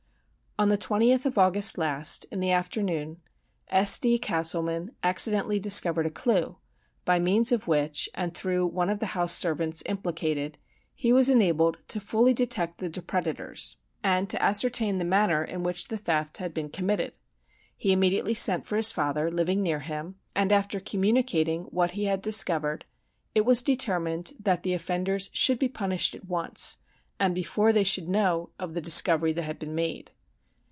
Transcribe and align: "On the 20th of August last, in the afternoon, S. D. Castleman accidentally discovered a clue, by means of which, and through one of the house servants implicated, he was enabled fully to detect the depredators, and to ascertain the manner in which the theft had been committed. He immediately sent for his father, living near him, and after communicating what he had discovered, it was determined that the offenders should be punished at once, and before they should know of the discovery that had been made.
"On 0.59 0.69
the 0.69 0.77
20th 0.77 1.25
of 1.25 1.39
August 1.39 1.79
last, 1.79 2.25
in 2.25 2.39
the 2.39 2.51
afternoon, 2.51 3.19
S. 3.69 3.97
D. 3.97 4.19
Castleman 4.19 4.91
accidentally 5.01 5.57
discovered 5.57 6.05
a 6.05 6.11
clue, 6.11 6.57
by 7.03 7.17
means 7.19 7.51
of 7.51 7.67
which, 7.67 8.07
and 8.13 8.31
through 8.35 8.67
one 8.67 8.87
of 8.89 8.99
the 8.99 9.07
house 9.17 9.33
servants 9.33 9.81
implicated, 9.87 10.59
he 10.93 11.11
was 11.11 11.29
enabled 11.29 11.77
fully 11.87 12.33
to 12.35 12.43
detect 12.45 12.77
the 12.77 12.89
depredators, 12.91 13.77
and 14.03 14.29
to 14.29 14.39
ascertain 14.43 14.97
the 14.97 15.03
manner 15.05 15.43
in 15.43 15.63
which 15.63 15.87
the 15.87 15.97
theft 15.97 16.37
had 16.37 16.53
been 16.53 16.69
committed. 16.69 17.17
He 17.75 17.91
immediately 17.93 18.35
sent 18.35 18.67
for 18.67 18.75
his 18.77 18.91
father, 18.91 19.31
living 19.31 19.63
near 19.63 19.79
him, 19.79 20.17
and 20.35 20.51
after 20.51 20.79
communicating 20.79 21.63
what 21.71 21.91
he 21.91 22.03
had 22.05 22.21
discovered, 22.21 22.85
it 23.33 23.45
was 23.45 23.63
determined 23.63 24.33
that 24.39 24.61
the 24.61 24.75
offenders 24.75 25.31
should 25.33 25.57
be 25.57 25.69
punished 25.69 26.13
at 26.13 26.25
once, 26.25 26.77
and 27.19 27.33
before 27.33 27.73
they 27.73 27.85
should 27.85 28.09
know 28.09 28.51
of 28.59 28.75
the 28.75 28.81
discovery 28.81 29.31
that 29.33 29.41
had 29.43 29.57
been 29.57 29.73
made. 29.73 30.11